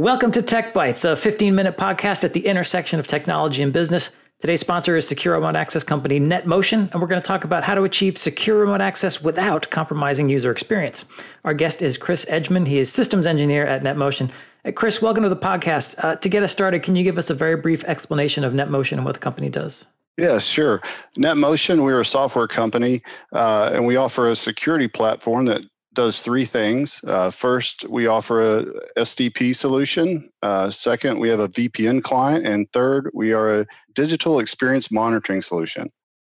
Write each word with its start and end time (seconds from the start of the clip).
Welcome 0.00 0.32
to 0.32 0.40
Tech 0.40 0.72
Bytes, 0.72 1.04
a 1.04 1.14
15 1.14 1.54
minute 1.54 1.76
podcast 1.76 2.24
at 2.24 2.32
the 2.32 2.46
intersection 2.46 2.98
of 2.98 3.06
technology 3.06 3.62
and 3.62 3.70
business. 3.70 4.08
Today's 4.40 4.60
sponsor 4.60 4.96
is 4.96 5.06
secure 5.06 5.34
remote 5.34 5.56
access 5.56 5.84
company 5.84 6.18
NetMotion, 6.18 6.90
and 6.90 7.02
we're 7.02 7.06
going 7.06 7.20
to 7.20 7.28
talk 7.28 7.44
about 7.44 7.64
how 7.64 7.74
to 7.74 7.82
achieve 7.82 8.16
secure 8.16 8.56
remote 8.56 8.80
access 8.80 9.22
without 9.22 9.68
compromising 9.68 10.30
user 10.30 10.50
experience. 10.50 11.04
Our 11.44 11.52
guest 11.52 11.82
is 11.82 11.98
Chris 11.98 12.24
Edgmon. 12.24 12.66
He 12.66 12.78
is 12.78 12.90
systems 12.90 13.26
engineer 13.26 13.66
at 13.66 13.82
NetMotion. 13.82 14.30
Chris, 14.74 15.02
welcome 15.02 15.22
to 15.22 15.28
the 15.28 15.36
podcast. 15.36 16.02
Uh, 16.02 16.16
to 16.16 16.28
get 16.30 16.42
us 16.42 16.50
started, 16.50 16.82
can 16.82 16.96
you 16.96 17.04
give 17.04 17.18
us 17.18 17.28
a 17.28 17.34
very 17.34 17.56
brief 17.56 17.84
explanation 17.84 18.42
of 18.42 18.54
NetMotion 18.54 18.92
and 18.92 19.04
what 19.04 19.12
the 19.12 19.20
company 19.20 19.50
does? 19.50 19.84
Yeah, 20.16 20.38
sure. 20.38 20.80
NetMotion, 21.18 21.84
we're 21.84 22.00
a 22.00 22.06
software 22.06 22.48
company, 22.48 23.02
uh, 23.34 23.68
and 23.74 23.86
we 23.86 23.96
offer 23.96 24.30
a 24.30 24.36
security 24.36 24.88
platform 24.88 25.44
that 25.44 25.60
does 25.94 26.20
three 26.20 26.44
things. 26.44 27.00
Uh, 27.06 27.30
first, 27.30 27.88
we 27.88 28.06
offer 28.06 28.58
a 28.58 28.64
SDP 28.96 29.54
solution. 29.54 30.30
Uh, 30.42 30.70
second, 30.70 31.18
we 31.18 31.28
have 31.28 31.40
a 31.40 31.48
VPN 31.48 32.02
client. 32.02 32.46
And 32.46 32.70
third, 32.72 33.10
we 33.12 33.32
are 33.32 33.60
a 33.60 33.66
digital 33.94 34.38
experience 34.38 34.90
monitoring 34.90 35.42
solution. 35.42 35.90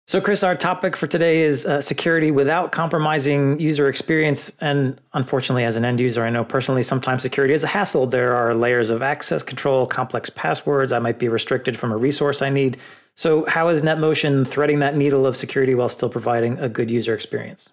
So, 0.08 0.20
Chris, 0.20 0.42
our 0.42 0.56
topic 0.56 0.96
for 0.96 1.06
today 1.06 1.42
is 1.42 1.64
uh, 1.64 1.80
security 1.80 2.30
without 2.30 2.72
compromising 2.72 3.60
user 3.60 3.88
experience. 3.88 4.54
And 4.60 5.00
unfortunately, 5.14 5.64
as 5.64 5.76
an 5.76 5.84
end 5.84 6.00
user, 6.00 6.24
I 6.24 6.30
know 6.30 6.44
personally 6.44 6.82
sometimes 6.82 7.22
security 7.22 7.54
is 7.54 7.62
a 7.62 7.68
hassle. 7.68 8.06
There 8.06 8.34
are 8.34 8.54
layers 8.54 8.90
of 8.90 9.00
access 9.00 9.42
control, 9.42 9.86
complex 9.86 10.28
passwords. 10.28 10.92
I 10.92 10.98
might 10.98 11.18
be 11.18 11.28
restricted 11.28 11.78
from 11.78 11.92
a 11.92 11.96
resource 11.96 12.42
I 12.42 12.50
need. 12.50 12.78
So, 13.14 13.44
how 13.46 13.68
is 13.68 13.82
NetMotion 13.82 14.46
threading 14.46 14.80
that 14.80 14.96
needle 14.96 15.24
of 15.24 15.36
security 15.36 15.74
while 15.74 15.88
still 15.88 16.08
providing 16.08 16.58
a 16.58 16.68
good 16.68 16.90
user 16.90 17.14
experience? 17.14 17.70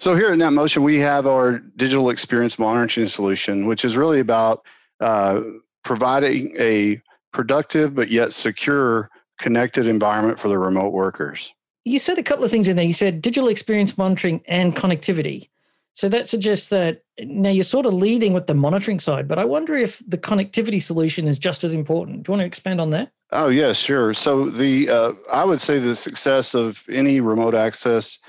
So 0.00 0.14
here 0.14 0.28
at 0.28 0.38
NetMotion, 0.38 0.82
we 0.82 0.98
have 0.98 1.26
our 1.26 1.58
digital 1.58 2.10
experience 2.10 2.58
monitoring 2.58 3.08
solution, 3.08 3.66
which 3.66 3.84
is 3.84 3.96
really 3.96 4.20
about 4.20 4.64
uh, 5.00 5.40
providing 5.84 6.54
a 6.58 7.00
productive 7.32 7.94
but 7.94 8.08
yet 8.08 8.32
secure 8.32 9.10
connected 9.38 9.88
environment 9.88 10.38
for 10.38 10.48
the 10.48 10.58
remote 10.58 10.92
workers. 10.92 11.52
You 11.84 11.98
said 11.98 12.18
a 12.18 12.22
couple 12.22 12.44
of 12.44 12.50
things 12.50 12.68
in 12.68 12.76
there. 12.76 12.84
You 12.84 12.92
said 12.92 13.22
digital 13.22 13.48
experience 13.48 13.98
monitoring 13.98 14.42
and 14.46 14.76
connectivity. 14.76 15.48
So 15.94 16.08
that 16.10 16.28
suggests 16.28 16.68
that 16.68 17.02
now 17.18 17.50
you're 17.50 17.64
sort 17.64 17.86
of 17.86 17.92
leading 17.92 18.32
with 18.32 18.46
the 18.46 18.54
monitoring 18.54 19.00
side, 19.00 19.26
but 19.26 19.38
I 19.38 19.44
wonder 19.44 19.76
if 19.76 20.00
the 20.06 20.18
connectivity 20.18 20.80
solution 20.80 21.26
is 21.26 21.40
just 21.40 21.64
as 21.64 21.74
important. 21.74 22.22
Do 22.22 22.30
you 22.30 22.32
want 22.34 22.42
to 22.42 22.46
expand 22.46 22.80
on 22.80 22.90
that? 22.90 23.10
Oh, 23.32 23.48
yeah, 23.48 23.72
sure. 23.72 24.14
So 24.14 24.48
the 24.48 24.88
uh, 24.88 25.12
I 25.32 25.44
would 25.44 25.60
say 25.60 25.80
the 25.80 25.96
success 25.96 26.54
of 26.54 26.84
any 26.88 27.20
remote 27.20 27.56
access 27.56 28.20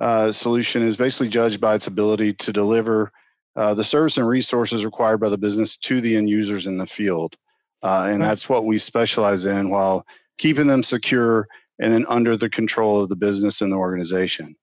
uh, 0.00 0.30
solution 0.32 0.82
is 0.82 0.96
basically 0.96 1.28
judged 1.28 1.60
by 1.60 1.74
its 1.74 1.86
ability 1.86 2.34
to 2.34 2.52
deliver 2.52 3.10
uh, 3.56 3.72
the 3.72 3.84
service 3.84 4.18
and 4.18 4.28
resources 4.28 4.84
required 4.84 5.18
by 5.18 5.28
the 5.28 5.38
business 5.38 5.76
to 5.78 6.00
the 6.00 6.16
end 6.16 6.28
users 6.28 6.66
in 6.66 6.76
the 6.76 6.86
field. 6.86 7.36
Uh, 7.82 8.08
and 8.10 8.20
right. 8.20 8.28
that's 8.28 8.48
what 8.48 8.64
we 8.64 8.78
specialize 8.78 9.46
in 9.46 9.70
while 9.70 10.04
keeping 10.38 10.66
them 10.66 10.82
secure 10.82 11.48
and 11.78 11.92
then 11.92 12.06
under 12.08 12.36
the 12.36 12.48
control 12.48 13.02
of 13.02 13.08
the 13.08 13.16
business 13.16 13.60
and 13.60 13.72
the 13.72 13.76
organization. 13.76 14.54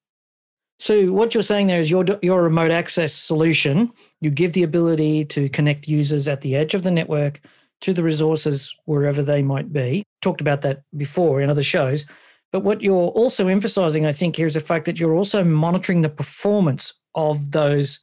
So 0.80 1.12
what 1.14 1.34
you're 1.34 1.44
saying 1.44 1.68
there 1.68 1.80
is 1.80 1.90
your 1.90 2.06
your 2.22 2.44
remote 2.44 2.72
access 2.72 3.14
solution. 3.14 3.92
You 4.22 4.32
give 4.32 4.54
the 4.54 4.64
ability 4.64 5.26
to 5.26 5.48
connect 5.50 5.88
users 5.88 6.28
at 6.28 6.42
the 6.42 6.56
edge 6.56 6.74
of 6.74 6.84
the 6.84 6.92
network 6.92 7.40
to 7.82 7.94
the 7.94 8.04
resources 8.04 8.76
wherever 8.86 9.22
they 9.22 9.44
might 9.44 9.72
be. 9.72 10.04
Talked 10.22 10.42
about 10.42 10.62
that 10.64 10.84
before 10.98 11.42
in 11.42 11.50
other 11.50 11.64
shows. 11.64 12.06
But 12.54 12.64
what 12.64 12.84
you're 12.84 13.10
also 13.10 13.48
emphasizing, 13.48 14.06
I 14.06 14.14
think, 14.14 14.36
here 14.36 14.46
is 14.46 14.54
the 14.54 14.60
fact 14.60 14.86
that 14.86 15.00
you're 15.00 15.16
also 15.16 15.44
monitoring 15.44 16.02
the 16.02 16.10
performance 16.10 16.94
of 17.16 17.52
those 17.52 18.00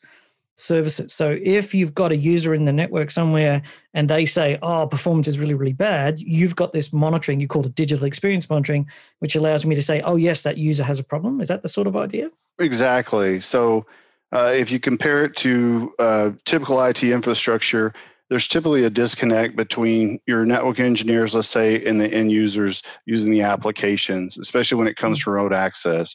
services. 0.57 1.15
So 1.15 1.39
if 1.41 1.73
you've 1.73 1.95
got 1.95 2.11
a 2.11 2.17
user 2.17 2.53
in 2.53 2.65
the 2.65 2.73
network 2.73 3.13
somewhere 3.13 3.63
and 3.95 4.11
they 4.11 4.27
say, 4.27 4.59
oh, 4.61 4.89
performance 4.89 5.29
is 5.29 5.39
really, 5.39 5.55
really 5.55 5.73
bad, 5.73 6.19
you've 6.19 6.57
got 6.57 6.73
this 6.73 6.93
monitoring, 6.93 7.39
you 7.39 7.47
call 7.47 7.65
it 7.65 7.77
digital 7.77 8.05
experience 8.05 8.51
monitoring, 8.51 8.91
which 9.21 9.37
allows 9.37 9.65
me 9.65 9.77
to 9.77 9.83
say, 9.83 10.01
oh, 10.01 10.17
yes, 10.17 10.43
that 10.43 10.59
user 10.59 10.83
has 10.83 10.99
a 10.99 11.05
problem. 11.05 11.41
Is 11.41 11.47
that 11.47 11.63
the 11.63 11.69
sort 11.69 11.87
of 11.87 11.97
idea? 11.97 12.29
Exactly. 12.59 13.39
So 13.39 13.87
uh, 14.33 14.53
if 14.53 14.73
you 14.73 14.81
compare 14.81 15.25
it 15.25 15.37
to 15.37 15.95
uh, 16.01 16.31
typical 16.45 16.83
IT 16.83 17.05
infrastructure, 17.05 17.95
there's 18.31 18.47
typically 18.47 18.85
a 18.85 18.91
disconnect 18.91 19.57
between 19.57 20.21
your 20.27 20.47
network 20.47 20.79
engineers, 20.79 21.35
let's 21.35 21.49
say, 21.49 21.85
and 21.85 22.01
the 22.01 22.07
end 22.07 22.31
users 22.31 22.83
using 23.05 23.33
the 23.33 23.43
applications, 23.43 24.39
especially 24.39 24.79
when 24.79 24.87
it 24.87 24.97
comes 24.97 25.19
mm-hmm. 25.19 25.31
to 25.31 25.35
remote 25.35 25.53
access. 25.53 26.15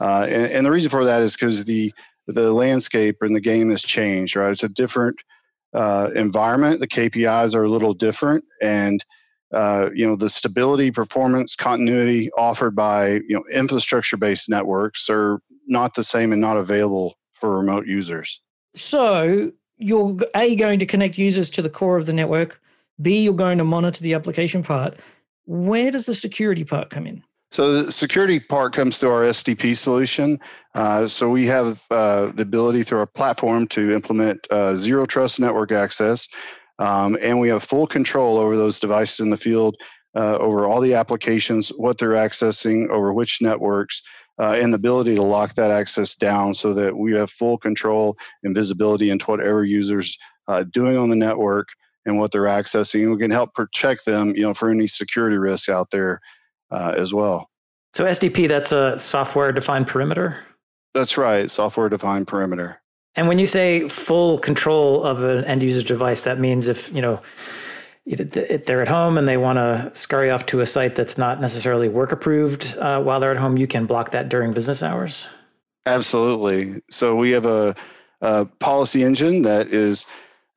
Uh, 0.00 0.26
and, 0.28 0.50
and, 0.50 0.66
the 0.66 0.70
reason 0.70 0.90
for 0.90 1.04
that 1.04 1.22
is 1.22 1.34
because 1.34 1.64
the 1.64 1.92
the 2.26 2.52
landscape 2.52 3.16
and 3.20 3.34
the 3.34 3.40
game 3.40 3.70
has 3.70 3.82
changed, 3.82 4.34
right? 4.34 4.50
It's 4.50 4.64
a 4.64 4.68
different 4.68 5.16
uh, 5.72 6.10
environment. 6.14 6.80
The 6.80 6.88
KPIs 6.88 7.54
are 7.54 7.64
a 7.64 7.68
little 7.68 7.94
different, 7.94 8.44
and 8.60 9.04
uh, 9.54 9.90
you 9.94 10.04
know 10.04 10.16
the 10.16 10.30
stability, 10.30 10.90
performance, 10.90 11.54
continuity 11.54 12.28
offered 12.36 12.74
by 12.74 13.20
you 13.28 13.36
know 13.36 13.44
infrastructure-based 13.52 14.48
networks 14.48 15.08
are 15.08 15.40
not 15.68 15.94
the 15.94 16.02
same 16.02 16.32
and 16.32 16.40
not 16.40 16.56
available 16.56 17.14
for 17.34 17.56
remote 17.56 17.86
users. 17.86 18.40
So 18.74 19.52
you're 19.82 20.16
a 20.34 20.56
going 20.56 20.78
to 20.78 20.86
connect 20.86 21.18
users 21.18 21.50
to 21.50 21.62
the 21.62 21.70
core 21.70 21.96
of 21.96 22.06
the 22.06 22.12
network. 22.12 22.60
B 23.00 23.22
you're 23.22 23.34
going 23.34 23.58
to 23.58 23.64
monitor 23.64 24.02
the 24.02 24.14
application 24.14 24.62
part. 24.62 24.98
Where 25.46 25.90
does 25.90 26.06
the 26.06 26.14
security 26.14 26.64
part 26.64 26.90
come 26.90 27.06
in? 27.06 27.22
So 27.50 27.82
the 27.82 27.92
security 27.92 28.40
part 28.40 28.72
comes 28.72 28.96
through 28.96 29.10
our 29.10 29.22
SDP 29.24 29.76
solution. 29.76 30.40
Uh, 30.74 31.06
so 31.06 31.28
we 31.28 31.44
have 31.46 31.84
uh, 31.90 32.32
the 32.32 32.42
ability 32.42 32.82
through 32.82 33.00
our 33.00 33.06
platform 33.06 33.66
to 33.68 33.92
implement 33.92 34.46
uh, 34.50 34.74
zero 34.74 35.04
trust 35.04 35.38
network 35.38 35.70
access, 35.70 36.26
um, 36.78 37.18
and 37.20 37.38
we 37.38 37.48
have 37.48 37.62
full 37.62 37.86
control 37.86 38.38
over 38.38 38.56
those 38.56 38.80
devices 38.80 39.20
in 39.20 39.28
the 39.28 39.36
field, 39.36 39.76
uh, 40.16 40.38
over 40.38 40.64
all 40.64 40.80
the 40.80 40.94
applications, 40.94 41.68
what 41.76 41.98
they're 41.98 42.12
accessing, 42.12 42.88
over 42.88 43.12
which 43.12 43.42
networks, 43.42 44.00
uh, 44.42 44.54
and 44.54 44.72
the 44.72 44.76
ability 44.76 45.14
to 45.14 45.22
lock 45.22 45.54
that 45.54 45.70
access 45.70 46.16
down 46.16 46.52
so 46.52 46.74
that 46.74 46.96
we 46.96 47.12
have 47.12 47.30
full 47.30 47.56
control 47.56 48.16
and 48.42 48.56
visibility 48.56 49.08
into 49.08 49.24
whatever 49.26 49.64
users 49.64 50.18
uh, 50.48 50.64
doing 50.64 50.96
on 50.96 51.08
the 51.08 51.14
network 51.14 51.68
and 52.06 52.18
what 52.18 52.32
they're 52.32 52.42
accessing. 52.42 53.02
And 53.02 53.12
we 53.12 53.18
can 53.18 53.30
help 53.30 53.54
protect 53.54 54.04
them, 54.04 54.34
you 54.34 54.42
know, 54.42 54.52
for 54.52 54.68
any 54.68 54.88
security 54.88 55.38
risks 55.38 55.68
out 55.68 55.92
there 55.92 56.20
uh, 56.72 56.92
as 56.96 57.14
well. 57.14 57.48
So 57.94 58.04
SDP, 58.04 58.48
that's 58.48 58.72
a 58.72 58.98
software-defined 58.98 59.86
perimeter. 59.86 60.40
That's 60.92 61.16
right, 61.16 61.48
software-defined 61.48 62.26
perimeter. 62.26 62.80
And 63.14 63.28
when 63.28 63.38
you 63.38 63.46
say 63.46 63.88
full 63.88 64.38
control 64.40 65.04
of 65.04 65.22
an 65.22 65.44
end 65.44 65.62
user 65.62 65.82
device, 65.82 66.22
that 66.22 66.40
means 66.40 66.66
if 66.66 66.92
you 66.92 67.02
know 67.02 67.20
they're 68.06 68.82
at 68.82 68.88
home 68.88 69.16
and 69.16 69.28
they 69.28 69.36
want 69.36 69.58
to 69.58 69.90
scurry 69.94 70.30
off 70.30 70.46
to 70.46 70.60
a 70.60 70.66
site 70.66 70.96
that's 70.96 71.16
not 71.16 71.40
necessarily 71.40 71.88
work 71.88 72.10
approved 72.10 72.76
uh, 72.78 73.00
while 73.00 73.20
they're 73.20 73.30
at 73.30 73.36
home, 73.36 73.56
you 73.56 73.66
can 73.66 73.86
block 73.86 74.10
that 74.10 74.28
during 74.28 74.52
business 74.52 74.82
hours. 74.82 75.28
Absolutely. 75.86 76.80
So 76.90 77.14
we 77.16 77.30
have 77.30 77.46
a, 77.46 77.74
a 78.20 78.44
policy 78.44 79.04
engine 79.04 79.42
that 79.42 79.68
is 79.68 80.06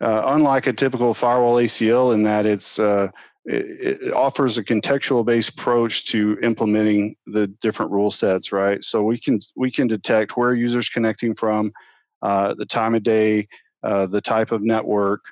uh, 0.02 0.24
unlike 0.26 0.68
a 0.68 0.74
typical 0.74 1.14
firewall 1.14 1.56
ACL 1.56 2.14
in 2.14 2.24
that 2.24 2.46
it's 2.46 2.80
uh, 2.80 3.10
it, 3.46 4.02
it, 4.02 4.14
offers 4.14 4.58
a 4.58 4.64
contextual 4.64 5.24
based 5.24 5.50
approach 5.50 6.06
to 6.08 6.38
implementing 6.42 7.16
the 7.28 7.48
different 7.48 7.92
rule 7.92 8.12
sets. 8.12 8.52
Right. 8.52 8.84
So 8.84 9.04
we 9.04 9.18
can 9.18 9.40
we 9.56 9.72
can 9.72 9.88
detect 9.88 10.36
where 10.36 10.54
users 10.54 10.90
connecting 10.90 11.36
from, 11.36 11.72
uh, 12.22 12.56
the 12.56 12.66
time 12.66 12.96
of 12.96 13.04
day, 13.04 13.48
uh, 13.84 14.08
the 14.08 14.22
type 14.22 14.52
of 14.52 14.64
network 14.64 15.24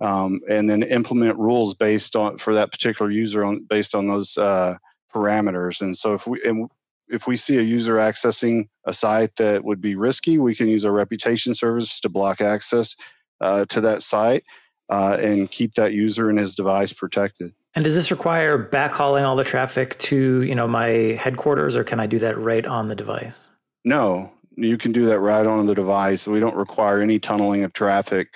um, 0.00 0.40
and 0.48 0.68
then 0.68 0.82
implement 0.82 1.38
rules 1.38 1.74
based 1.74 2.16
on 2.16 2.38
for 2.38 2.54
that 2.54 2.70
particular 2.70 3.10
user 3.10 3.44
on 3.44 3.64
based 3.68 3.94
on 3.94 4.06
those 4.06 4.36
uh, 4.38 4.76
parameters. 5.12 5.80
And 5.80 5.96
so 5.96 6.14
if 6.14 6.26
we 6.26 6.40
and 6.44 6.70
if 7.08 7.26
we 7.26 7.36
see 7.36 7.56
a 7.56 7.62
user 7.62 7.94
accessing 7.94 8.68
a 8.84 8.92
site 8.92 9.36
that 9.36 9.64
would 9.64 9.80
be 9.80 9.96
risky, 9.96 10.38
we 10.38 10.54
can 10.54 10.68
use 10.68 10.84
our 10.84 10.92
reputation 10.92 11.54
service 11.54 12.00
to 12.00 12.08
block 12.08 12.40
access 12.40 12.94
uh, 13.40 13.64
to 13.66 13.80
that 13.80 14.02
site 14.02 14.44
uh, 14.88 15.16
and 15.20 15.50
keep 15.50 15.74
that 15.74 15.92
user 15.92 16.28
and 16.28 16.38
his 16.38 16.54
device 16.54 16.92
protected. 16.92 17.52
And 17.74 17.84
does 17.84 17.94
this 17.94 18.10
require 18.10 18.58
backhauling 18.70 19.24
all 19.24 19.36
the 19.36 19.44
traffic 19.44 19.98
to 20.00 20.42
you 20.42 20.54
know 20.54 20.68
my 20.68 20.88
headquarters, 21.20 21.76
or 21.76 21.84
can 21.84 22.00
I 22.00 22.06
do 22.06 22.18
that 22.20 22.38
right 22.38 22.66
on 22.66 22.88
the 22.88 22.94
device? 22.94 23.40
No, 23.84 24.32
you 24.56 24.76
can 24.76 24.92
do 24.92 25.06
that 25.06 25.20
right 25.20 25.46
on 25.46 25.66
the 25.66 25.74
device. 25.74 26.26
We 26.26 26.40
don't 26.40 26.56
require 26.56 27.00
any 27.00 27.18
tunneling 27.18 27.64
of 27.64 27.72
traffic. 27.72 28.28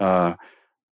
Uh, 0.00 0.34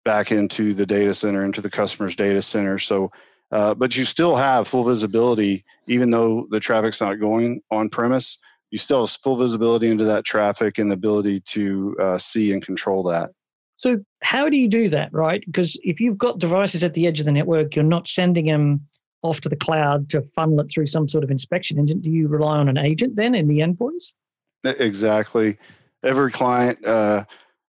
back 0.07 0.31
into 0.31 0.73
the 0.73 0.85
data 0.85 1.13
center, 1.13 1.43
into 1.43 1.59
the 1.59 1.69
customer's 1.69 2.15
data 2.15 2.41
center. 2.41 2.79
So, 2.79 3.11
uh, 3.51 3.73
but 3.73 3.97
you 3.97 4.05
still 4.05 4.37
have 4.37 4.65
full 4.65 4.85
visibility, 4.85 5.65
even 5.87 6.11
though 6.11 6.47
the 6.49 6.61
traffic's 6.61 7.01
not 7.01 7.15
going 7.15 7.61
on 7.71 7.89
premise. 7.89 8.37
You 8.71 8.77
still 8.77 9.05
have 9.05 9.11
full 9.21 9.35
visibility 9.35 9.89
into 9.89 10.05
that 10.05 10.23
traffic 10.23 10.77
and 10.77 10.89
the 10.89 10.93
ability 10.93 11.41
to 11.41 11.97
uh, 12.01 12.17
see 12.17 12.53
and 12.53 12.63
control 12.63 13.03
that. 13.03 13.31
So, 13.75 13.99
how 14.21 14.47
do 14.47 14.55
you 14.55 14.69
do 14.69 14.87
that, 14.87 15.11
right? 15.11 15.43
Because 15.45 15.77
if 15.83 15.99
you've 15.99 16.17
got 16.17 16.39
devices 16.39 16.85
at 16.85 16.93
the 16.93 17.05
edge 17.05 17.19
of 17.19 17.25
the 17.25 17.33
network, 17.33 17.75
you're 17.75 17.83
not 17.83 18.07
sending 18.07 18.45
them 18.45 18.87
off 19.23 19.41
to 19.41 19.49
the 19.49 19.57
cloud 19.57 20.09
to 20.11 20.21
funnel 20.21 20.61
it 20.61 20.71
through 20.73 20.87
some 20.87 21.09
sort 21.09 21.25
of 21.25 21.31
inspection 21.31 21.77
engine. 21.77 21.99
Do 21.99 22.11
you 22.11 22.29
rely 22.29 22.59
on 22.59 22.69
an 22.69 22.77
agent 22.77 23.17
then 23.17 23.35
in 23.35 23.49
the 23.49 23.59
endpoints? 23.59 24.13
Exactly. 24.63 25.57
Every 26.01 26.31
client 26.31 26.83
uh, 26.85 27.25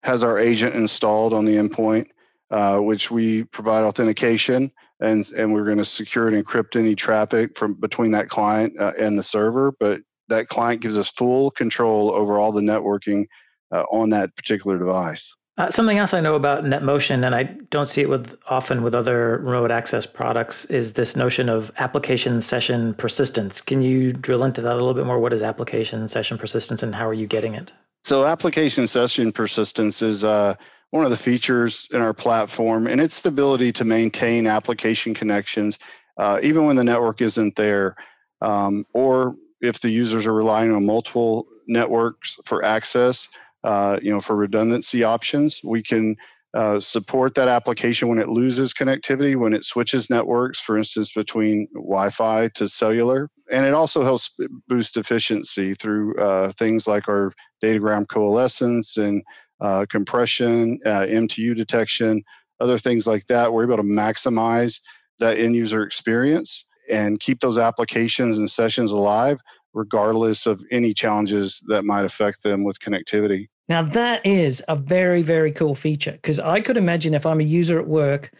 has 0.02 0.24
our 0.24 0.36
agent 0.36 0.74
installed 0.74 1.32
on 1.32 1.44
the 1.44 1.52
endpoint. 1.52 2.08
Uh, 2.54 2.78
which 2.78 3.10
we 3.10 3.42
provide 3.42 3.82
authentication 3.82 4.70
and 5.00 5.28
and 5.32 5.52
we're 5.52 5.64
going 5.64 5.78
to 5.78 5.84
secure 5.84 6.28
and 6.28 6.36
encrypt 6.36 6.78
any 6.78 6.94
traffic 6.94 7.58
from 7.58 7.74
between 7.74 8.12
that 8.12 8.28
client 8.28 8.72
uh, 8.80 8.92
and 8.96 9.18
the 9.18 9.24
server. 9.24 9.72
But 9.80 10.02
that 10.28 10.46
client 10.46 10.80
gives 10.80 10.96
us 10.96 11.10
full 11.10 11.50
control 11.50 12.12
over 12.12 12.38
all 12.38 12.52
the 12.52 12.60
networking 12.60 13.26
uh, 13.72 13.82
on 13.90 14.10
that 14.10 14.36
particular 14.36 14.78
device. 14.78 15.34
Uh, 15.58 15.68
something 15.68 15.98
else 15.98 16.14
I 16.14 16.20
know 16.20 16.36
about 16.36 16.62
NetMotion, 16.62 17.26
and 17.26 17.34
I 17.34 17.44
don't 17.70 17.88
see 17.88 18.02
it 18.02 18.08
with 18.08 18.36
often 18.48 18.84
with 18.84 18.94
other 18.94 19.38
remote 19.38 19.72
access 19.72 20.06
products, 20.06 20.64
is 20.66 20.92
this 20.92 21.16
notion 21.16 21.48
of 21.48 21.72
application 21.78 22.40
session 22.40 22.94
persistence. 22.94 23.60
Can 23.60 23.82
you 23.82 24.12
drill 24.12 24.44
into 24.44 24.60
that 24.60 24.72
a 24.72 24.74
little 24.74 24.94
bit 24.94 25.06
more? 25.06 25.18
What 25.18 25.32
is 25.32 25.42
application 25.42 26.06
session 26.06 26.38
persistence, 26.38 26.84
and 26.84 26.94
how 26.94 27.08
are 27.08 27.14
you 27.14 27.26
getting 27.26 27.54
it? 27.54 27.72
So, 28.04 28.24
application 28.24 28.86
session 28.86 29.32
persistence 29.32 30.02
is 30.02 30.24
uh, 30.24 30.54
one 30.94 31.04
of 31.04 31.10
the 31.10 31.16
features 31.16 31.88
in 31.90 32.00
our 32.00 32.14
platform, 32.14 32.86
and 32.86 33.00
it's 33.00 33.20
the 33.20 33.28
ability 33.28 33.72
to 33.72 33.84
maintain 33.84 34.46
application 34.46 35.12
connections 35.12 35.76
uh, 36.18 36.38
even 36.40 36.66
when 36.66 36.76
the 36.76 36.84
network 36.84 37.20
isn't 37.20 37.56
there, 37.56 37.96
um, 38.40 38.86
or 38.94 39.34
if 39.60 39.80
the 39.80 39.90
users 39.90 40.24
are 40.24 40.32
relying 40.32 40.72
on 40.72 40.86
multiple 40.86 41.46
networks 41.66 42.36
for 42.44 42.64
access 42.64 43.28
uh, 43.64 43.98
you 44.02 44.12
know, 44.12 44.20
for 44.20 44.36
redundancy 44.36 45.02
options. 45.02 45.60
We 45.64 45.82
can 45.82 46.16
uh, 46.52 46.78
support 46.78 47.34
that 47.34 47.48
application 47.48 48.08
when 48.08 48.18
it 48.18 48.28
loses 48.28 48.72
connectivity, 48.72 49.34
when 49.36 49.54
it 49.54 49.64
switches 49.64 50.10
networks, 50.10 50.60
for 50.60 50.76
instance, 50.78 51.12
between 51.12 51.66
Wi 51.74 52.10
Fi 52.10 52.48
to 52.48 52.68
cellular. 52.68 53.28
And 53.50 53.66
it 53.66 53.74
also 53.74 54.04
helps 54.04 54.36
boost 54.68 54.96
efficiency 54.96 55.74
through 55.74 56.16
uh, 56.20 56.52
things 56.52 56.86
like 56.86 57.08
our 57.08 57.32
datagram 57.62 58.06
coalescence 58.06 58.98
and 58.98 59.22
uh, 59.60 59.86
compression, 59.88 60.78
uh, 60.84 61.02
MTU 61.02 61.54
detection, 61.54 62.22
other 62.60 62.78
things 62.78 63.06
like 63.06 63.26
that. 63.26 63.52
We're 63.52 63.64
able 63.64 63.76
to 63.76 63.82
maximize 63.82 64.80
that 65.18 65.38
end 65.38 65.54
user 65.54 65.82
experience 65.82 66.66
and 66.90 67.20
keep 67.20 67.40
those 67.40 67.58
applications 67.58 68.38
and 68.38 68.50
sessions 68.50 68.90
alive 68.90 69.40
regardless 69.72 70.46
of 70.46 70.64
any 70.70 70.94
challenges 70.94 71.62
that 71.66 71.84
might 71.84 72.04
affect 72.04 72.42
them 72.42 72.62
with 72.62 72.78
connectivity. 72.78 73.48
Now, 73.68 73.82
that 73.82 74.24
is 74.24 74.62
a 74.68 74.76
very, 74.76 75.22
very 75.22 75.50
cool 75.50 75.74
feature 75.74 76.12
because 76.12 76.38
I 76.38 76.60
could 76.60 76.76
imagine 76.76 77.14
if 77.14 77.26
I'm 77.26 77.40
a 77.40 77.44
user 77.44 77.80
at 77.80 77.88
work 77.88 78.30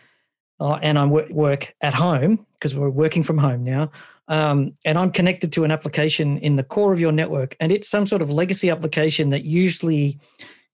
uh, 0.60 0.75
and 0.75 0.99
I 0.99 1.06
work 1.06 1.75
at 1.81 1.94
home, 1.94 2.46
because 2.52 2.75
we're 2.75 2.90
working 2.90 3.22
from 3.22 3.38
home 3.38 3.64
now, 3.64 3.90
um, 4.28 4.72
and 4.84 4.96
I'm 4.96 5.10
connected 5.10 5.52
to 5.52 5.64
an 5.64 5.70
application 5.70 6.38
in 6.38 6.56
the 6.56 6.62
core 6.62 6.93
of 6.93 7.00
your 7.00 7.12
network, 7.12 7.56
and 7.58 7.72
it's 7.72 7.88
some 7.88 8.06
sort 8.06 8.22
of 8.22 8.31
legacy 8.31 8.70
application 8.70 9.31
that 9.31 9.44
usually 9.44 10.19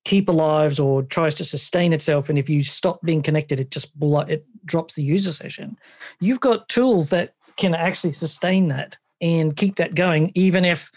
keep 0.05 0.29
alive 0.29 0.81
or 0.81 1.03
tries 1.03 1.35
to 1.37 1.45
sustain 1.45 1.93
itself. 1.93 2.29
And 2.29 2.39
if 2.39 2.49
you 2.49 2.65
stop 2.65 3.01
being 3.03 3.23
connected, 3.23 3.61
it 3.61 3.71
just 3.71 3.93
it 4.01 4.47
drops 4.65 4.95
the 4.95 5.03
user 5.03 5.33
session. 5.33 5.77
You've 6.21 6.41
got 6.41 6.69
tools 6.69 7.11
that 7.11 7.35
can 7.57 7.75
actually 7.75 8.13
sustain 8.13 8.69
that 8.69 8.97
and 9.21 9.55
keep 9.57 9.77
that 9.77 9.95
going, 9.95 10.33
even 10.35 10.65
if 10.65 10.91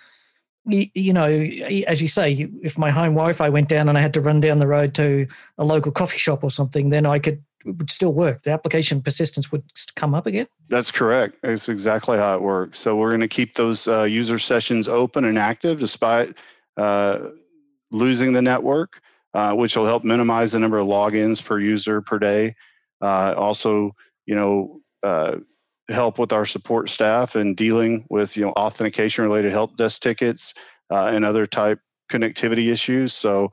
you 0.66 1.12
know, 1.12 1.28
as 1.88 2.02
you 2.02 2.08
say, 2.08 2.50
if 2.62 2.78
my 2.78 2.90
home 2.90 3.14
Wi-Fi 3.16 3.50
went 3.50 3.68
down 3.68 3.90
and 3.90 3.98
I 3.98 4.02
had 4.02 4.14
to 4.14 4.22
run 4.22 4.40
down 4.40 4.60
the 4.60 4.68
road 4.68 4.94
to 4.96 5.28
a 5.58 5.66
local 5.66 5.92
coffee 5.92 6.18
shop 6.18 6.42
or 6.42 6.50
something, 6.50 6.90
then 6.90 7.06
I 7.06 7.20
could 7.20 7.44
it 7.66 7.78
would 7.78 7.90
still 7.90 8.14
work. 8.14 8.44
The 8.44 8.52
application 8.52 9.02
persistence 9.02 9.52
would 9.52 9.64
come 9.96 10.14
up 10.14 10.26
again. 10.26 10.48
That's 10.70 10.92
correct. 10.92 11.38
It's 11.44 11.70
exactly 11.70 12.18
how 12.18 12.36
it 12.36 12.42
works. 12.42 12.80
So 12.80 12.96
we're 12.96 13.10
going 13.10 13.22
to 13.22 13.28
keep 13.28 13.56
those 13.56 13.88
uh, 13.88 14.04
user 14.04 14.38
sessions 14.38 14.88
open 14.88 15.24
and 15.26 15.40
active 15.40 15.80
despite 15.80 16.38
uh, 16.76 17.20
losing 17.94 18.34
the 18.34 18.42
network, 18.42 19.00
uh, 19.34 19.54
which 19.54 19.78
will 19.78 19.86
help 19.86 20.04
minimize 20.04 20.52
the 20.52 20.60
number 20.60 20.78
of 20.78 20.88
logins 20.88 21.44
per 21.44 21.60
user 21.60 22.02
per 22.02 22.20
day. 22.20 22.56
Uh, 23.02 23.34
also, 23.38 23.92
you 24.26 24.36
know, 24.36 24.82
uh, 25.04 25.38
help 25.90 26.18
with 26.18 26.32
our 26.32 26.46
support 26.46 26.90
staff 26.90 27.36
and 27.36 27.58
dealing 27.58 28.06
with 28.10 28.38
you 28.38 28.44
know 28.44 28.52
authentication 28.52 29.24
related 29.24 29.52
help 29.52 29.76
desk 29.78 30.02
tickets 30.02 30.54
uh, 30.92 31.06
and 31.06 31.26
other 31.26 31.46
type 31.46 31.80
connectivity 32.12 32.72
issues. 32.72 33.14
So 33.14 33.50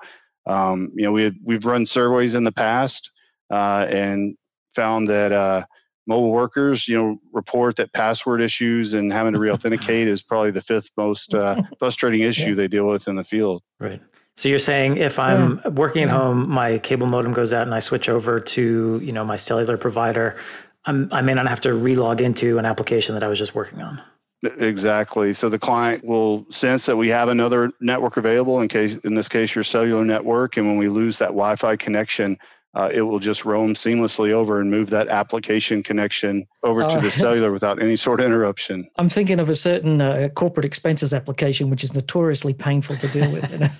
um, 0.46 0.92
you 0.94 1.04
know 1.04 1.12
we 1.12 1.22
had, 1.22 1.36
we've 1.44 1.66
run 1.66 1.86
surveys 1.86 2.34
in 2.34 2.44
the 2.44 2.52
past 2.52 3.10
uh, 3.50 3.86
and 3.88 4.36
found 4.74 5.08
that 5.08 5.32
uh, 5.32 5.64
mobile 6.06 6.30
workers 6.30 6.86
you 6.86 6.96
know 6.96 7.18
report 7.32 7.76
that 7.76 7.92
password 7.92 8.40
issues 8.40 8.94
and 8.94 9.12
having 9.12 9.32
to 9.32 9.38
reauthenticate 9.40 10.06
is 10.06 10.22
probably 10.22 10.50
the 10.52 10.62
fifth 10.62 10.90
most 10.96 11.34
uh, 11.34 11.60
frustrating 11.78 12.20
issue 12.20 12.50
yeah. 12.50 12.54
they 12.54 12.68
deal 12.68 12.86
with 12.86 13.08
in 13.08 13.16
the 13.16 13.24
field. 13.24 13.62
Right. 13.80 14.00
So 14.40 14.48
you're 14.48 14.58
saying 14.58 14.96
if 14.96 15.18
I'm 15.18 15.60
working 15.74 16.02
at 16.02 16.08
home, 16.08 16.48
my 16.48 16.78
cable 16.78 17.06
modem 17.06 17.34
goes 17.34 17.52
out 17.52 17.64
and 17.64 17.74
I 17.74 17.78
switch 17.80 18.08
over 18.08 18.40
to 18.40 18.98
you 19.04 19.12
know 19.12 19.22
my 19.22 19.36
cellular 19.36 19.76
provider, 19.76 20.38
I'm, 20.86 21.10
I 21.12 21.20
may 21.20 21.34
not 21.34 21.46
have 21.46 21.60
to 21.60 21.68
relog 21.68 22.22
into 22.22 22.56
an 22.56 22.64
application 22.64 23.12
that 23.16 23.22
I 23.22 23.28
was 23.28 23.38
just 23.38 23.54
working 23.54 23.82
on. 23.82 24.00
Exactly. 24.42 25.34
So 25.34 25.50
the 25.50 25.58
client 25.58 26.06
will 26.06 26.46
sense 26.48 26.86
that 26.86 26.96
we 26.96 27.10
have 27.10 27.28
another 27.28 27.70
network 27.82 28.16
available 28.16 28.62
in 28.62 28.68
case, 28.68 28.96
in 29.04 29.12
this 29.12 29.28
case, 29.28 29.54
your 29.54 29.62
cellular 29.62 30.06
network. 30.06 30.56
And 30.56 30.66
when 30.66 30.78
we 30.78 30.88
lose 30.88 31.18
that 31.18 31.32
Wi-Fi 31.32 31.76
connection, 31.76 32.38
uh, 32.74 32.88
it 32.92 33.02
will 33.02 33.18
just 33.18 33.44
roam 33.44 33.74
seamlessly 33.74 34.30
over 34.30 34.60
and 34.60 34.70
move 34.70 34.90
that 34.90 35.08
application 35.08 35.82
connection 35.82 36.46
over 36.62 36.82
to 36.88 37.00
the 37.00 37.08
uh, 37.08 37.10
cellular 37.10 37.50
without 37.50 37.82
any 37.82 37.96
sort 37.96 38.20
of 38.20 38.26
interruption. 38.26 38.88
I'm 38.96 39.08
thinking 39.08 39.40
of 39.40 39.48
a 39.48 39.54
certain 39.54 40.00
uh, 40.00 40.28
corporate 40.34 40.64
expenses 40.64 41.12
application, 41.12 41.68
which 41.68 41.82
is 41.82 41.94
notoriously 41.94 42.54
painful 42.54 42.96
to 42.98 43.08
deal 43.08 43.32
with. 43.32 43.50
You 43.50 43.58
know? 43.58 43.70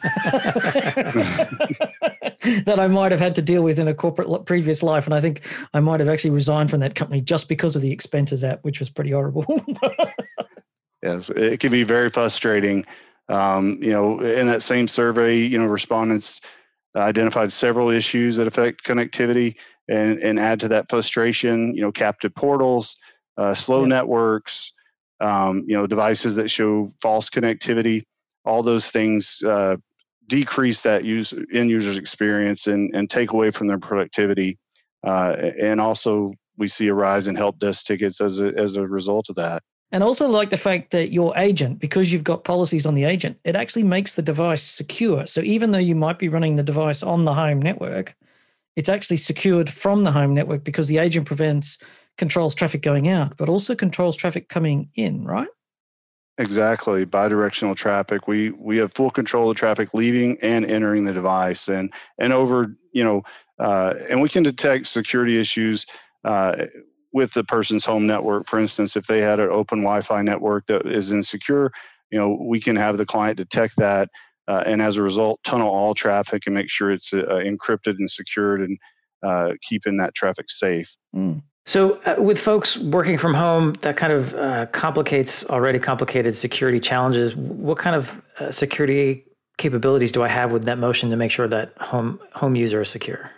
that 2.65 2.81
I 2.81 2.89
might 2.89 3.13
have 3.13 3.21
had 3.21 3.35
to 3.37 3.43
deal 3.43 3.63
with 3.63 3.79
in 3.79 3.87
a 3.87 3.95
corporate 3.95 4.45
previous 4.45 4.83
life. 4.83 5.07
And 5.07 5.15
I 5.15 5.21
think 5.21 5.43
I 5.73 5.81
might 5.81 6.01
have 6.01 6.09
actually 6.09 6.31
resigned 6.31 6.71
from 6.71 6.81
that 6.81 6.97
company 6.97 7.21
just 7.21 7.49
because 7.49 7.77
of 7.77 7.83
the 7.83 7.93
expenses 7.93 8.43
app, 8.43 8.65
which 8.65 8.81
was 8.81 8.91
pretty 8.91 9.11
horrible. 9.11 9.45
yes, 11.03 11.31
it 11.31 11.61
can 11.61 11.71
be 11.71 11.85
very 11.85 12.11
frustrating. 12.11 12.85
Um, 13.29 13.79
you 13.81 13.93
know, 13.93 14.19
in 14.21 14.49
that 14.49 14.63
same 14.63 14.89
survey, 14.89 15.37
you 15.37 15.59
know, 15.59 15.67
respondents 15.67 16.41
identified 16.97 17.53
several 17.53 17.91
issues 17.91 18.37
that 18.37 18.47
affect 18.47 18.85
connectivity 18.85 19.55
and, 19.89 20.19
and 20.19 20.39
add 20.39 20.61
to 20.61 20.69
that 20.69 20.89
frustration, 20.89 21.75
you 21.75 21.83
know, 21.83 21.93
captive 21.93 22.35
portals, 22.35 22.97
uh, 23.37 23.55
slow 23.55 23.83
yeah. 23.83 23.89
networks, 23.89 24.73
um, 25.21 25.65
you 25.67 25.77
know, 25.77 25.87
devices 25.87 26.35
that 26.37 26.51
show 26.51 26.91
false 27.01 27.29
connectivity, 27.31 28.05
all 28.45 28.63
those 28.63 28.91
things 28.91 29.43
uh, 29.47 29.77
decrease 30.27 30.81
that 30.83 31.05
use 31.05 31.35
end 31.53 31.71
users 31.71 31.99
experience 31.99 32.67
and, 32.67 32.95
and 32.95 33.11
take 33.11 33.33
away 33.33 33.51
from 33.51 33.67
their 33.67 33.79
productivity. 33.79 34.59
Uh, 35.05 35.35
and 35.61 35.81
also 35.81 36.33
we 36.57 36.69
see 36.69 36.89
a 36.89 36.95
rise 36.95 37.27
in 37.27 37.35
help 37.35 37.59
desk 37.59 37.87
tickets 37.87 38.21
as 38.21 38.41
a, 38.41 38.53
as 38.57 38.77
a 38.77 38.87
result 38.87 39.29
of 39.29 39.37
that. 39.37 39.63
And 39.93 40.05
also 40.05 40.29
like 40.29 40.51
the 40.51 40.57
fact 40.57 40.93
that 40.93 41.13
your 41.13 41.37
agent, 41.37 41.81
because 41.81 42.13
you've 42.13 42.25
got 42.25 42.45
policies 42.45 42.87
on 42.87 42.95
the 42.95 43.05
agent, 43.05 43.39
it 43.45 43.57
actually 43.57 43.83
makes 43.83 44.15
the 44.15 44.23
device 44.23 44.63
secure. 44.63 45.27
So 45.27 45.41
even 45.41 45.73
though 45.73 45.79
you 45.79 45.97
might 45.97 46.19
be 46.19 46.29
running 46.29 46.57
the 46.57 46.63
device 46.63 47.03
on 47.03 47.25
the 47.25 47.35
home 47.35 47.61
network, 47.61 48.15
it's 48.77 48.89
actually 48.89 49.17
secured 49.17 49.69
from 49.69 50.03
the 50.03 50.13
home 50.13 50.33
network 50.33 50.63
because 50.63 50.87
the 50.87 50.99
agent 50.99 51.27
prevents 51.27 51.79
controls 52.19 52.55
traffic 52.55 52.83
going 52.83 53.09
out, 53.09 53.37
but 53.37 53.49
also 53.49 53.75
controls 53.75 54.17
traffic 54.17 54.49
coming 54.49 54.91
in, 54.95 55.25
right? 55.25 55.49
Exactly, 56.39 57.05
bidirectional 57.05 57.77
traffic. 57.77 58.27
We 58.27 58.51
we 58.51 58.79
have 58.79 58.93
full 58.93 59.11
control 59.11 59.51
of 59.51 59.57
traffic 59.57 59.93
leaving 59.93 60.39
and 60.41 60.65
entering 60.65 61.05
the 61.05 61.13
device, 61.13 61.69
and 61.69 61.93
and 62.19 62.33
over 62.33 62.75
you 62.93 63.05
know, 63.05 63.23
uh, 63.59 63.95
and 64.09 64.23
we 64.23 64.29
can 64.29 64.43
detect 64.43 64.87
security 64.87 65.39
issues 65.39 65.85
uh, 66.25 66.67
with 67.13 67.33
the 67.33 67.45
person's 67.45 67.85
home 67.85 68.07
network. 68.07 68.47
For 68.47 68.59
instance, 68.59 68.97
if 68.97 69.07
they 69.07 69.21
had 69.21 69.41
an 69.41 69.49
open 69.51 69.81
Wi-Fi 69.81 70.23
network 70.23 70.67
that 70.67 70.87
is 70.87 71.13
insecure, 71.13 71.73
you 72.11 72.19
know, 72.19 72.39
we 72.41 72.61
can 72.61 72.77
have 72.77 72.99
the 72.99 73.07
client 73.07 73.37
detect 73.37 73.77
that, 73.77 74.09
uh, 74.49 74.65
and 74.67 74.83
as 74.83 74.97
a 74.97 75.03
result, 75.03 75.41
tunnel 75.45 75.69
all 75.69 75.95
traffic 75.95 76.43
and 76.47 76.55
make 76.55 76.71
sure 76.71 76.91
it's 76.91 77.13
uh, 77.13 77.27
encrypted 77.45 77.97
and 77.99 78.11
secured 78.11 78.61
and 78.61 78.79
uh, 79.23 79.53
keeping 79.63 79.97
that 79.99 80.15
traffic 80.15 80.51
safe. 80.51 80.97
Mm. 81.15 81.43
So, 81.67 82.01
uh, 82.07 82.17
with 82.21 82.39
folks 82.41 82.79
working 82.79 83.19
from 83.19 83.35
home, 83.35 83.75
that 83.83 83.97
kind 83.97 84.13
of 84.13 84.35
uh, 84.35 84.67
complicates 84.67 85.45
already 85.49 85.79
complicated 85.79 86.35
security 86.35 86.81
challenges. 86.81 87.37
What 87.37 87.79
kind 87.79 87.95
of 87.95 88.23
uh, 88.39 88.51
security 88.51 89.25
capabilities 89.59 90.11
do 90.11 90.23
I 90.23 90.29
have 90.29 90.53
with 90.53 90.65
NetMotion 90.65 91.11
to 91.11 91.17
make 91.17 91.31
sure 91.31 91.47
that 91.47 91.75
home 91.79 92.19
home 92.35 92.57
user 92.57 92.81
is 92.81 92.89
secure? 92.89 93.31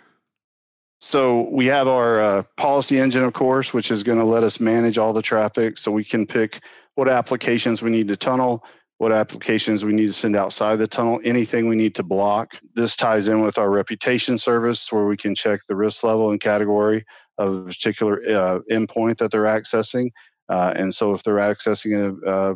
So 1.05 1.49
we 1.49 1.65
have 1.65 1.89
our 1.89 2.21
uh, 2.21 2.43
policy 2.55 2.97
engine, 2.97 3.23
of 3.23 3.33
course, 3.33 3.73
which 3.73 3.91
is 3.91 4.03
going 4.03 4.19
to 4.19 4.23
let 4.23 4.41
us 4.41 4.61
manage 4.61 4.97
all 4.97 5.11
the 5.11 5.21
traffic. 5.21 5.77
So 5.77 5.91
we 5.91 6.05
can 6.05 6.25
pick 6.25 6.61
what 6.95 7.09
applications 7.09 7.81
we 7.81 7.89
need 7.89 8.07
to 8.07 8.15
tunnel, 8.15 8.63
what 8.99 9.11
applications 9.11 9.83
we 9.83 9.91
need 9.91 10.05
to 10.05 10.13
send 10.13 10.37
outside 10.37 10.77
the 10.77 10.87
tunnel, 10.87 11.19
anything 11.25 11.67
we 11.67 11.75
need 11.75 11.93
to 11.95 12.03
block. 12.03 12.57
This 12.73 12.95
ties 12.95 13.27
in 13.27 13.41
with 13.41 13.57
our 13.57 13.69
reputation 13.69 14.37
service, 14.37 14.93
where 14.93 15.03
we 15.03 15.17
can 15.17 15.35
check 15.35 15.59
the 15.67 15.75
risk 15.75 16.05
level 16.05 16.31
and 16.31 16.39
category 16.39 17.03
of 17.37 17.53
a 17.53 17.63
particular 17.65 18.21
uh, 18.21 18.59
endpoint 18.71 19.17
that 19.17 19.29
they're 19.29 19.43
accessing. 19.43 20.09
Uh, 20.47 20.71
and 20.73 20.95
so 20.95 21.11
if 21.11 21.21
they're 21.21 21.35
accessing 21.35 22.15
a, 22.25 22.55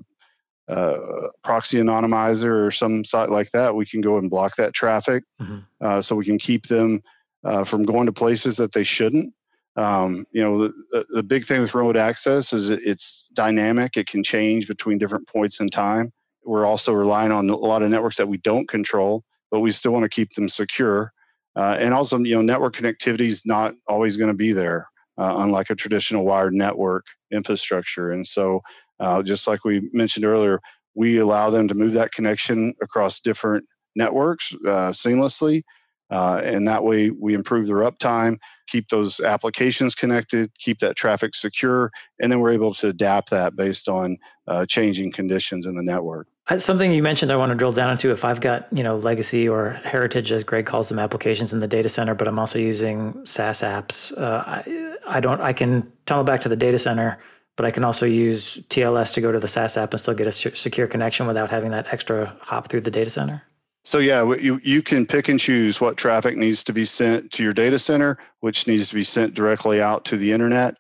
a, 0.69 1.29
proxy 1.43 1.79
anonymizer 1.79 2.65
or 2.65 2.71
some 2.71 3.03
site 3.03 3.29
like 3.29 3.51
that, 3.51 3.75
we 3.75 3.85
can 3.85 3.99
go 3.99 4.17
and 4.17 4.29
block 4.29 4.55
that 4.55 4.73
traffic. 4.73 5.25
Mm-hmm. 5.41 5.57
Uh, 5.81 6.01
so 6.01 6.15
we 6.15 6.23
can 6.23 6.37
keep 6.37 6.67
them 6.67 7.01
uh, 7.43 7.63
from 7.63 7.83
going 7.83 8.05
to 8.05 8.13
places 8.13 8.57
that 8.57 8.71
they 8.71 8.83
shouldn't. 8.83 9.33
Um, 9.75 10.25
you 10.31 10.43
know, 10.43 10.57
the, 10.57 11.05
the 11.09 11.23
big 11.23 11.45
thing 11.45 11.61
with 11.61 11.75
remote 11.75 11.97
access 11.97 12.51
is 12.51 12.71
it's 12.71 13.27
dynamic. 13.33 13.95
It 13.95 14.07
can 14.07 14.23
change 14.23 14.67
between 14.67 14.97
different 14.97 15.27
points 15.27 15.59
in 15.59 15.67
time. 15.67 16.11
We're 16.43 16.65
also 16.65 16.93
relying 16.93 17.31
on 17.31 17.49
a 17.49 17.55
lot 17.55 17.83
of 17.83 17.89
networks 17.89 18.17
that 18.17 18.27
we 18.27 18.37
don't 18.39 18.67
control, 18.67 19.23
but 19.51 19.59
we 19.59 19.71
still 19.71 19.91
want 19.91 20.03
to 20.03 20.09
keep 20.09 20.33
them 20.33 20.49
secure. 20.49 21.11
Uh, 21.55 21.75
and 21.79 21.93
also, 21.93 22.17
you 22.19 22.35
know, 22.35 22.41
network 22.41 22.75
connectivity 22.75 23.27
is 23.27 23.45
not 23.45 23.73
always 23.87 24.17
going 24.17 24.31
to 24.31 24.37
be 24.37 24.51
there, 24.51 24.87
uh, 25.17 25.35
unlike 25.37 25.69
a 25.69 25.75
traditional 25.75 26.25
wired 26.25 26.53
network 26.53 27.05
infrastructure. 27.31 28.11
And 28.11 28.25
so, 28.25 28.61
uh, 28.99 29.21
just 29.21 29.47
like 29.47 29.63
we 29.63 29.89
mentioned 29.93 30.25
earlier, 30.25 30.59
we 30.95 31.17
allow 31.17 31.49
them 31.51 31.67
to 31.67 31.75
move 31.75 31.93
that 31.93 32.11
connection 32.11 32.73
across 32.81 33.19
different 33.19 33.65
networks 33.95 34.53
uh, 34.65 34.91
seamlessly. 34.91 35.61
Uh, 36.09 36.41
and 36.43 36.67
that 36.67 36.83
way 36.83 37.09
we 37.09 37.33
improve 37.33 37.67
their 37.67 37.77
uptime, 37.77 38.37
keep 38.67 38.89
those 38.89 39.19
applications 39.19 39.93
connected, 39.93 40.51
keep 40.57 40.79
that 40.79 40.95
traffic 40.95 41.35
secure, 41.35 41.91
and 42.19 42.31
then 42.31 42.39
we're 42.39 42.51
able 42.51 42.73
to 42.73 42.87
adapt 42.87 43.29
that 43.29 43.55
based 43.55 43.89
on 43.89 44.17
uh, 44.47 44.65
changing 44.65 45.11
conditions 45.11 45.65
in 45.65 45.75
the 45.75 45.83
network. 45.83 46.27
Something 46.59 46.93
you 46.93 47.03
mentioned 47.03 47.29
I 47.29 47.35
want 47.35 47.49
to 47.49 47.57
drill 47.57 47.73
down 47.73 47.91
into 47.91 48.11
if 48.11 48.23
I've 48.23 48.39
got, 48.39 48.67
you 48.71 48.81
know, 48.81 48.95
legacy 48.95 49.49
or 49.49 49.71
heritage, 49.83 50.31
as 50.31 50.45
Greg 50.45 50.65
calls 50.65 50.87
them, 50.87 50.97
applications 50.97 51.51
in 51.51 51.59
the 51.59 51.67
data 51.67 51.89
center, 51.89 52.15
but 52.15 52.25
I'm 52.25 52.39
also 52.39 52.57
using 52.57 53.25
SaaS 53.25 53.59
apps. 53.61 54.17
Uh, 54.17 54.43
I, 54.47 54.95
I 55.05 55.19
don't, 55.19 55.41
I 55.41 55.51
can 55.51 55.91
tunnel 56.05 56.23
back 56.23 56.39
to 56.41 56.49
the 56.49 56.55
data 56.55 56.79
center, 56.79 57.19
but 57.57 57.65
I 57.65 57.71
can 57.71 57.83
also 57.83 58.05
use 58.05 58.59
TLS 58.69 59.13
to 59.15 59.21
go 59.21 59.33
to 59.33 59.41
the 59.41 59.49
SaaS 59.49 59.75
app 59.75 59.91
and 59.91 59.99
still 59.99 60.13
get 60.13 60.27
a 60.27 60.31
secure 60.31 60.87
connection 60.87 61.27
without 61.27 61.49
having 61.49 61.71
that 61.71 61.87
extra 61.91 62.37
hop 62.39 62.69
through 62.69 62.81
the 62.81 62.91
data 62.91 63.09
center. 63.09 63.43
So 63.87 63.99
yeah, 63.99 64.33
you, 64.33 64.59
you 64.65 64.81
can 64.81 65.05
pick 65.05 65.29
and 65.29 65.39
choose 65.39 65.79
what 65.79 65.95
traffic 65.95 66.35
needs 66.35 66.61
to 66.65 66.73
be 66.73 66.83
sent 66.83 67.31
to 67.31 67.41
your 67.41 67.53
data 67.53 67.79
center, 67.79 68.17
which 68.41 68.67
needs 68.67 68.89
to 68.89 68.95
be 68.95 69.05
sent 69.05 69.33
directly 69.33 69.81
out 69.81 70.03
to 70.05 70.17
the 70.17 70.29
internet. 70.33 70.75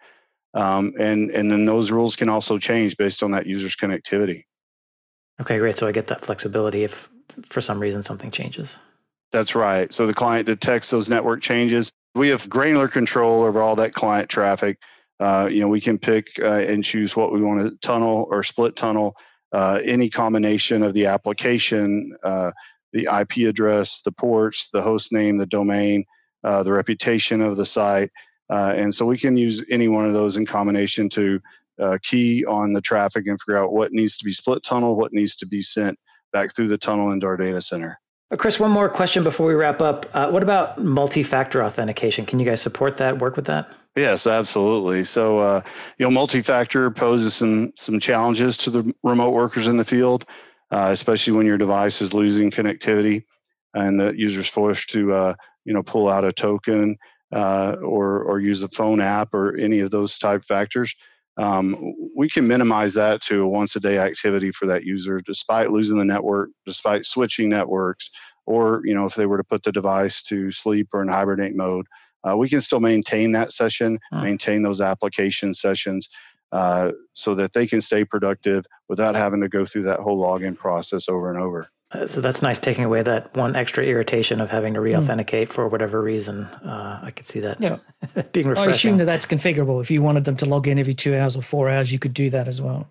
Um, 0.53 0.93
and, 0.99 1.31
and 1.31 1.49
then 1.49 1.63
those 1.63 1.89
rules 1.89 2.17
can 2.17 2.27
also 2.27 2.57
change 2.57 2.97
based 2.97 3.23
on 3.23 3.31
that 3.31 3.45
user's 3.45 3.77
connectivity. 3.77 4.43
Okay, 5.39 5.57
great. 5.57 5.77
So 5.77 5.87
I 5.87 5.93
get 5.93 6.07
that 6.07 6.25
flexibility 6.25 6.83
if 6.83 7.07
for 7.47 7.61
some 7.61 7.79
reason 7.79 8.03
something 8.03 8.29
changes. 8.29 8.77
That's 9.31 9.55
right. 9.55 9.93
So 9.93 10.05
the 10.05 10.13
client 10.13 10.45
detects 10.45 10.89
those 10.89 11.07
network 11.07 11.41
changes. 11.41 11.89
We 12.13 12.27
have 12.27 12.49
granular 12.49 12.89
control 12.89 13.43
over 13.43 13.61
all 13.61 13.77
that 13.77 13.93
client 13.93 14.27
traffic. 14.27 14.79
Uh, 15.21 15.47
you 15.49 15.61
know, 15.61 15.69
we 15.69 15.79
can 15.79 15.97
pick 15.97 16.27
uh, 16.41 16.57
and 16.57 16.83
choose 16.83 17.15
what 17.15 17.31
we 17.31 17.41
want 17.41 17.69
to 17.69 17.77
tunnel 17.77 18.27
or 18.29 18.43
split 18.43 18.75
tunnel, 18.75 19.15
uh, 19.53 19.79
any 19.85 20.09
combination 20.09 20.83
of 20.83 20.93
the 20.93 21.05
application, 21.05 22.13
uh, 22.23 22.51
the 22.93 23.07
IP 23.19 23.47
address, 23.47 24.01
the 24.01 24.11
ports, 24.11 24.69
the 24.71 24.81
host 24.81 25.11
name, 25.11 25.37
the 25.37 25.45
domain, 25.45 26.05
uh, 26.43 26.63
the 26.63 26.73
reputation 26.73 27.41
of 27.41 27.57
the 27.57 27.65
site. 27.65 28.11
Uh, 28.49 28.73
and 28.75 28.93
so 28.93 29.05
we 29.05 29.17
can 29.17 29.35
use 29.35 29.63
any 29.69 29.87
one 29.87 30.05
of 30.05 30.13
those 30.13 30.37
in 30.37 30.45
combination 30.45 31.09
to 31.09 31.39
uh, 31.81 31.97
key 32.01 32.45
on 32.45 32.73
the 32.73 32.81
traffic 32.81 33.27
and 33.27 33.39
figure 33.41 33.57
out 33.57 33.73
what 33.73 33.91
needs 33.91 34.17
to 34.17 34.25
be 34.25 34.31
split 34.31 34.63
tunnel, 34.63 34.95
what 34.95 35.13
needs 35.13 35.35
to 35.35 35.45
be 35.45 35.61
sent 35.61 35.97
back 36.33 36.55
through 36.55 36.67
the 36.67 36.77
tunnel 36.77 37.11
into 37.11 37.27
our 37.27 37.37
data 37.37 37.61
center. 37.61 37.99
Uh, 38.31 38.35
Chris, 38.35 38.59
one 38.59 38.71
more 38.71 38.89
question 38.89 39.23
before 39.23 39.47
we 39.47 39.53
wrap 39.53 39.81
up. 39.81 40.05
Uh, 40.13 40.29
what 40.29 40.43
about 40.43 40.83
multi 40.83 41.23
factor 41.23 41.63
authentication? 41.63 42.25
Can 42.25 42.39
you 42.39 42.45
guys 42.45 42.61
support 42.61 42.97
that, 42.97 43.19
work 43.19 43.35
with 43.35 43.45
that? 43.45 43.69
Yes, 43.97 44.27
absolutely. 44.27 45.03
So, 45.03 45.39
uh, 45.39 45.61
you 45.97 46.05
know, 46.05 46.11
multi-factor 46.11 46.91
poses 46.91 47.33
some 47.33 47.73
some 47.75 47.99
challenges 47.99 48.55
to 48.57 48.69
the 48.69 48.93
remote 49.01 49.31
workers 49.31 49.67
in 49.67 49.77
the 49.77 49.85
field 49.85 50.25
uh, 50.71 50.89
especially 50.91 51.33
when 51.33 51.45
your 51.45 51.57
device 51.57 52.01
is 52.01 52.13
losing 52.13 52.51
connectivity 52.51 53.23
and 53.73 53.99
the 53.99 54.13
user's 54.17 54.47
forced 54.47 54.89
to 54.89 55.13
uh, 55.13 55.33
you 55.65 55.73
know 55.73 55.83
pull 55.83 56.07
out 56.07 56.23
a 56.23 56.33
token 56.33 56.97
uh, 57.33 57.75
or 57.81 58.23
or 58.23 58.39
use 58.39 58.63
a 58.63 58.69
phone 58.69 59.01
app 59.01 59.33
or 59.33 59.55
any 59.57 59.79
of 59.79 59.91
those 59.91 60.17
type 60.17 60.43
factors. 60.43 60.93
Um, 61.37 61.93
we 62.15 62.27
can 62.29 62.47
minimize 62.47 62.95
that 62.95 63.21
to 63.23 63.43
a 63.43 63.47
once 63.47 63.75
a 63.75 63.79
day 63.79 63.99
activity 63.99 64.51
for 64.51 64.65
that 64.67 64.85
user, 64.85 65.19
despite 65.25 65.69
losing 65.69 65.99
the 65.99 66.05
network, 66.05 66.49
despite 66.65 67.05
switching 67.05 67.49
networks, 67.49 68.09
or 68.45 68.81
you 68.85 68.95
know 68.95 69.05
if 69.05 69.15
they 69.15 69.25
were 69.25 69.37
to 69.37 69.43
put 69.43 69.63
the 69.63 69.71
device 69.71 70.21
to 70.23 70.51
sleep 70.51 70.87
or 70.93 71.01
in 71.01 71.07
hibernate 71.07 71.55
mode. 71.55 71.85
Uh, 72.27 72.35
we 72.35 72.49
can 72.49 72.59
still 72.59 72.79
maintain 72.79 73.31
that 73.31 73.53
session, 73.53 73.99
hmm. 74.11 74.23
maintain 74.23 74.63
those 74.63 74.81
application 74.81 75.53
sessions, 75.53 76.09
uh, 76.51 76.91
so 77.13 77.35
that 77.35 77.53
they 77.53 77.67
can 77.67 77.81
stay 77.81 78.05
productive 78.05 78.65
without 78.89 79.15
having 79.15 79.41
to 79.41 79.49
go 79.49 79.65
through 79.65 79.83
that 79.83 79.99
whole 79.99 80.21
login 80.21 80.57
process 80.57 81.09
over 81.09 81.29
and 81.29 81.39
over. 81.39 81.69
Uh, 81.91 82.05
so 82.05 82.19
that's 82.19 82.41
nice, 82.41 82.59
taking 82.59 82.83
away 82.83 83.01
that 83.01 83.33
one 83.35 83.55
extra 83.55 83.83
irritation 83.83 84.41
of 84.41 84.49
having 84.49 84.73
to 84.73 84.79
hmm. 84.79 84.85
re-authenticate 84.85 85.47
mm. 85.47 85.53
for 85.53 85.69
whatever 85.69 86.01
reason. 86.01 86.43
Uh, 86.43 86.99
I 87.01 87.11
could 87.11 87.25
see 87.25 87.39
that 87.39 87.61
yeah. 87.61 87.77
being 88.33 88.47
refreshing. 88.47 88.69
I 88.69 88.75
assume 88.75 88.97
that 88.97 89.05
that's 89.05 89.25
configurable. 89.25 89.81
If 89.81 89.89
you 89.89 90.01
wanted 90.01 90.25
them 90.25 90.35
to 90.37 90.45
log 90.45 90.67
in 90.67 90.79
every 90.79 90.93
two 90.93 91.15
hours 91.15 91.37
or 91.37 91.41
four 91.41 91.69
hours, 91.69 91.91
you 91.91 91.99
could 91.99 92.13
do 92.13 92.29
that 92.31 92.49
as 92.49 92.61
well. 92.61 92.87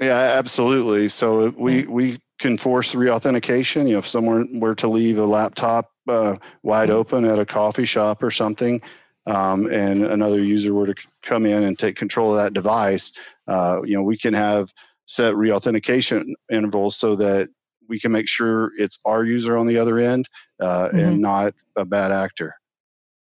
Yeah, 0.00 0.16
absolutely. 0.16 1.08
So 1.08 1.50
we 1.50 1.82
hmm. 1.82 1.92
we 1.92 2.18
can 2.38 2.56
force 2.56 2.92
the 2.92 2.98
re-authentication. 2.98 3.86
You 3.86 3.94
know, 3.94 3.98
if 3.98 4.08
someone 4.08 4.58
were 4.58 4.74
to 4.76 4.88
leave 4.88 5.18
a 5.18 5.26
laptop 5.26 5.90
uh, 6.08 6.36
wide 6.62 6.88
mm. 6.88 6.92
open 6.94 7.26
at 7.26 7.38
a 7.38 7.44
coffee 7.44 7.84
shop 7.84 8.22
or 8.22 8.30
something, 8.30 8.80
um, 9.26 9.66
and 9.66 10.04
another 10.04 10.42
user 10.42 10.74
were 10.74 10.86
to 10.86 10.94
come 11.22 11.46
in 11.46 11.62
and 11.62 11.78
take 11.78 11.96
control 11.96 12.34
of 12.34 12.42
that 12.42 12.52
device, 12.52 13.12
uh, 13.46 13.80
you 13.84 13.94
know, 13.94 14.02
we 14.02 14.16
can 14.16 14.34
have 14.34 14.72
set 15.06 15.36
re-authentication 15.36 16.34
intervals 16.50 16.96
so 16.96 17.16
that 17.16 17.48
we 17.88 17.98
can 17.98 18.12
make 18.12 18.28
sure 18.28 18.70
it's 18.78 18.98
our 19.04 19.24
user 19.24 19.56
on 19.56 19.66
the 19.66 19.76
other 19.76 19.98
end 19.98 20.28
uh, 20.60 20.86
mm-hmm. 20.88 20.98
and 20.98 21.20
not 21.20 21.52
a 21.76 21.84
bad 21.84 22.12
actor. 22.12 22.54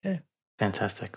Okay, 0.05 0.19
fantastic. 0.59 1.15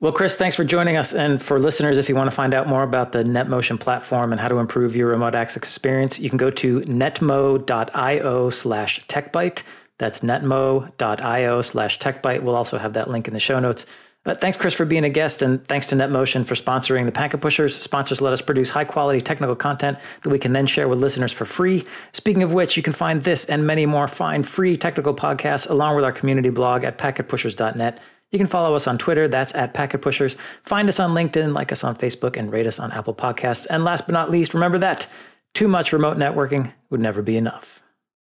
Well, 0.00 0.12
Chris, 0.12 0.36
thanks 0.36 0.56
for 0.56 0.64
joining 0.64 0.96
us. 0.96 1.14
And 1.14 1.42
for 1.42 1.58
listeners, 1.58 1.98
if 1.98 2.08
you 2.08 2.14
want 2.14 2.28
to 2.28 2.34
find 2.34 2.52
out 2.52 2.66
more 2.66 2.82
about 2.82 3.12
the 3.12 3.22
NetMotion 3.22 3.78
platform 3.78 4.32
and 4.32 4.40
how 4.40 4.48
to 4.48 4.56
improve 4.56 4.96
your 4.96 5.08
remote 5.08 5.34
access 5.34 5.56
experience, 5.56 6.18
you 6.18 6.28
can 6.28 6.36
go 6.36 6.50
to 6.50 6.80
netmo.io 6.80 8.50
slash 8.50 9.06
techbyte. 9.06 9.62
That's 9.98 10.20
netmo.io 10.20 11.62
slash 11.62 11.98
techbyte. 11.98 12.42
We'll 12.42 12.56
also 12.56 12.78
have 12.78 12.94
that 12.94 13.10
link 13.10 13.28
in 13.28 13.34
the 13.34 13.40
show 13.40 13.60
notes. 13.60 13.86
Uh, 14.26 14.34
thanks, 14.34 14.56
Chris, 14.56 14.72
for 14.72 14.86
being 14.86 15.04
a 15.04 15.10
guest, 15.10 15.42
and 15.42 15.66
thanks 15.68 15.86
to 15.88 15.94
NetMotion 15.94 16.46
for 16.46 16.54
sponsoring 16.54 17.04
the 17.04 17.12
Packet 17.12 17.42
Pushers. 17.42 17.76
Sponsors 17.76 18.22
let 18.22 18.32
us 18.32 18.40
produce 18.40 18.70
high 18.70 18.84
quality 18.84 19.20
technical 19.20 19.54
content 19.54 19.98
that 20.22 20.30
we 20.30 20.38
can 20.38 20.54
then 20.54 20.66
share 20.66 20.88
with 20.88 20.98
listeners 20.98 21.30
for 21.32 21.44
free. 21.44 21.84
Speaking 22.14 22.42
of 22.42 22.52
which, 22.52 22.74
you 22.76 22.82
can 22.82 22.94
find 22.94 23.22
this 23.22 23.44
and 23.44 23.66
many 23.66 23.84
more 23.84 24.08
fine 24.08 24.42
free 24.42 24.78
technical 24.78 25.14
podcasts 25.14 25.68
along 25.68 25.96
with 25.96 26.06
our 26.06 26.12
community 26.12 26.48
blog 26.48 26.84
at 26.84 26.96
packetpushers.net. 26.96 28.00
You 28.30 28.38
can 28.38 28.46
follow 28.48 28.74
us 28.74 28.86
on 28.86 28.96
Twitter, 28.96 29.28
that's 29.28 29.54
at 29.54 29.74
Packet 29.74 30.00
Pushers. 30.00 30.36
Find 30.64 30.88
us 30.88 30.98
on 30.98 31.10
LinkedIn, 31.10 31.54
like 31.54 31.70
us 31.70 31.84
on 31.84 31.94
Facebook, 31.94 32.36
and 32.36 32.50
rate 32.50 32.66
us 32.66 32.80
on 32.80 32.92
Apple 32.92 33.14
Podcasts. 33.14 33.66
And 33.68 33.84
last 33.84 34.06
but 34.06 34.12
not 34.12 34.30
least, 34.30 34.54
remember 34.54 34.78
that 34.78 35.06
too 35.52 35.68
much 35.68 35.92
remote 35.92 36.16
networking 36.16 36.72
would 36.90 36.98
never 36.98 37.22
be 37.22 37.36
enough. 37.36 37.83